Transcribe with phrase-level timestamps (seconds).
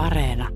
[0.00, 0.48] Areena.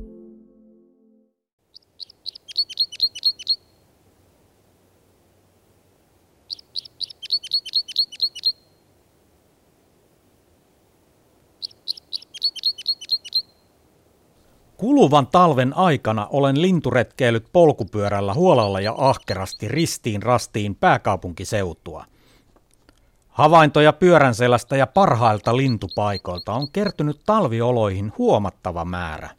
[14.76, 22.04] Kuluvan talven aikana olen linturetkeillyt polkupyörällä huolella ja ahkerasti ristiin rastiin pääkaupunkiseutua.
[23.34, 29.30] Havaintoja pyöränselästä ja parhailta lintupaikoilta on kertynyt talvioloihin huomattava määrä.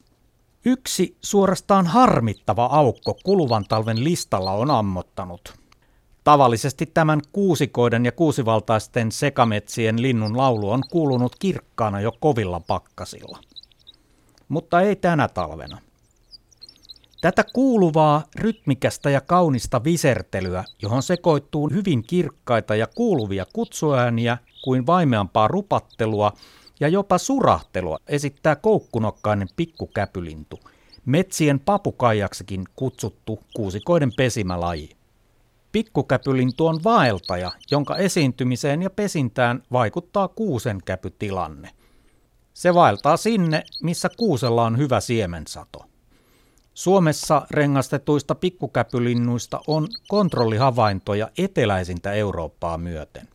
[0.65, 5.53] Yksi suorastaan harmittava aukko kuluvan talven listalla on ammottanut.
[6.23, 13.39] Tavallisesti tämän kuusikoiden ja kuusivaltaisten sekametsien linnun laulu on kuulunut kirkkaana jo kovilla pakkasilla
[14.47, 15.77] mutta ei tänä talvena.
[17.25, 25.47] Tätä kuuluvaa, rytmikästä ja kaunista visertelyä, johon sekoittuu hyvin kirkkaita ja kuuluvia kutsuääniä kuin vaimeampaa
[25.47, 26.33] rupattelua
[26.79, 30.59] ja jopa surahtelua, esittää koukkunokkainen pikkukäpylintu,
[31.05, 34.89] metsien papukaijaksikin kutsuttu kuusikoiden pesimälaji.
[35.71, 41.69] Pikkukäpylintu on vaeltaja, jonka esiintymiseen ja pesintään vaikuttaa kuusenkäpytilanne–
[42.53, 45.94] se vaeltaa sinne, missä kuusella on hyvä siemensato.
[46.75, 53.27] Suomessa rengastetuista pikkukäpylinnuista on kontrollihavaintoja eteläisintä Eurooppaa myöten.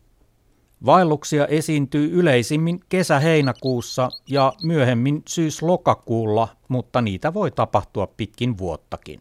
[0.85, 9.19] Vaelluksia esiintyy yleisimmin kesä-heinäkuussa ja myöhemmin syys-lokakuulla, mutta niitä voi tapahtua pitkin vuottakin.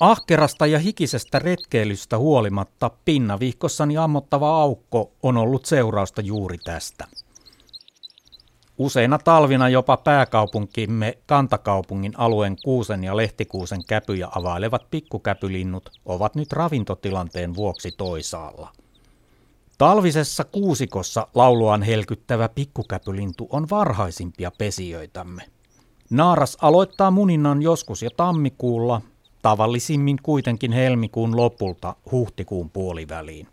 [0.00, 7.04] Ahkerasta ja hikisestä retkeilystä huolimatta pinnavihkossani ammottava aukko on ollut seurausta juuri tästä.
[8.78, 17.54] Useina talvina jopa pääkaupunkimme kantakaupungin alueen kuusen ja lehtikuusen käpyjä availevat pikkukäpylinnut ovat nyt ravintotilanteen
[17.54, 18.72] vuoksi toisaalla.
[19.78, 25.42] Talvisessa kuusikossa lauluaan helkyttävä pikkukäpylintu on varhaisimpia pesijöitämme.
[26.10, 29.00] Naaras aloittaa muninnan joskus jo tammikuulla,
[29.42, 33.48] tavallisimmin kuitenkin helmikuun lopulta huhtikuun puoliväliin.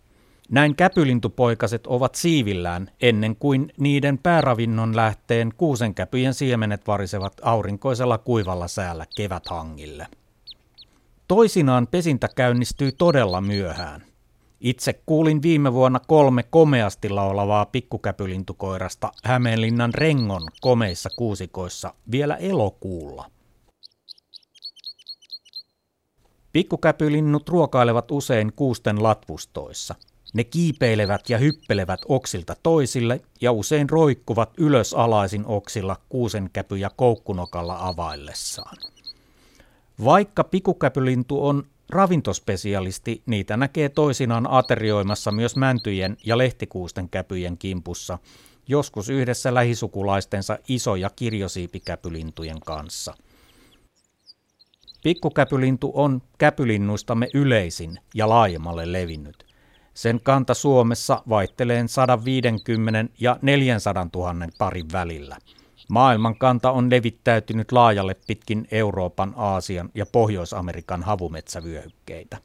[0.49, 9.05] Näin käpylintupoikaset ovat siivillään ennen kuin niiden pääravinnon lähteen kuusenkäpyjen siemenet varisevat aurinkoisella kuivalla säällä
[9.15, 10.07] keväthangille.
[11.27, 14.03] Toisinaan pesintä käynnistyy todella myöhään.
[14.59, 23.25] Itse kuulin viime vuonna kolme komeasti laulavaa pikkukäpylintukoirasta Hämeenlinnan Rengon komeissa kuusikoissa vielä elokuulla.
[26.53, 29.95] Pikkukäpylinnut ruokailevat usein kuusten latvustoissa–
[30.33, 38.77] ne kiipeilevät ja hyppelevät oksilta toisille ja usein roikkuvat ylös alaisin oksilla kuusenkäpyjä koukkunokalla availlessaan.
[40.03, 48.17] Vaikka pikukäpylintu on ravintospesialisti, niitä näkee toisinaan aterioimassa myös mäntyjen ja lehtikuusten käpyjen kimpussa,
[48.67, 53.13] joskus yhdessä lähisukulaistensa iso- ja kirjosiipikäpylintujen kanssa.
[55.03, 59.54] Pikkukäpylintu on käpylinnuistamme yleisin ja laajemmalle levinnyt.
[59.95, 65.37] Sen kanta Suomessa vaihtelee 150 ja 400 000 parin välillä.
[65.89, 72.37] Maailman kanta on levittäytynyt laajalle pitkin Euroopan, Aasian ja Pohjois-Amerikan havumetsävyöhykkeitä.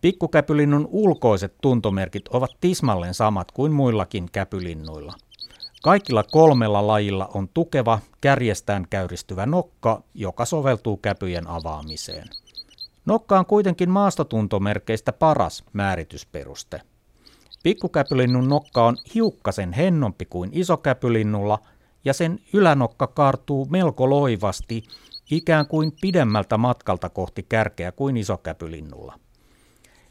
[0.00, 5.12] Pikkukäpylinnun ulkoiset tuntomerkit ovat tismalleen samat kuin muillakin käpylinnuilla.
[5.82, 12.28] Kaikilla kolmella lajilla on tukeva, kärjestään käyristyvä nokka, joka soveltuu käpyjen avaamiseen.
[13.06, 16.80] Nokka on kuitenkin maastotuntomerkeistä paras määritysperuste.
[17.62, 21.58] Pikkukäpylinnun nokka on hiukkasen hennompi kuin isokäpylinnulla
[22.04, 24.82] ja sen ylänokka kaartuu melko loivasti
[25.30, 29.18] ikään kuin pidemmältä matkalta kohti kärkeä kuin isokäpylinnulla.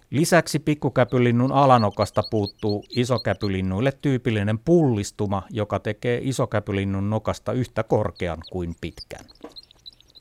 [0.10, 9.26] Lisäksi pikkukäpylinnun alanokasta puuttuu isokäpylinnuille tyypillinen pullistuma, joka tekee isokäpylinnun nokasta yhtä korkean kuin pitkän.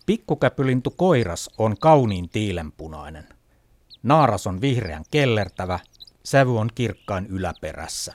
[0.07, 3.29] Pikkukäpylintu koiras on kauniin tiilenpunainen.
[4.03, 5.79] Naaras on vihreän kellertävä,
[6.25, 8.15] sävy on kirkkain yläperässä.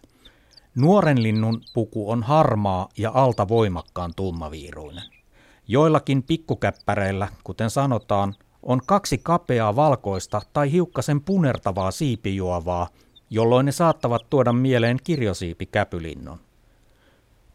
[0.76, 5.04] Nuoren linnun puku on harmaa ja alta voimakkaan tummaviiruinen.
[5.68, 12.88] Joillakin pikkukäppäreillä, kuten sanotaan, on kaksi kapeaa valkoista tai hiukkasen punertavaa siipijuovaa,
[13.30, 16.40] jolloin ne saattavat tuoda mieleen kirjosiipikäpylinnun.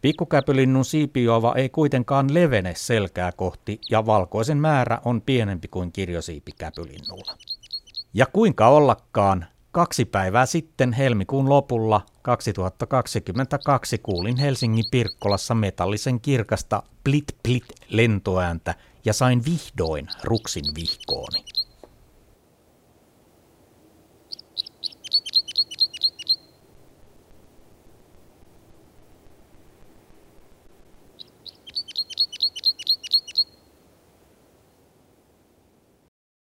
[0.01, 7.37] Pikkukäpylinnun siipijuova ei kuitenkaan levene selkää kohti ja valkoisen määrä on pienempi kuin kirjosiipikäpylinnulla.
[8.15, 17.37] Ja kuinka ollakaan, kaksi päivää sitten helmikuun lopulla 2022 kuulin Helsingin Pirkkolassa metallisen kirkasta plit
[17.43, 18.75] plit lentoääntä
[19.05, 21.45] ja sain vihdoin ruksin vihkooni.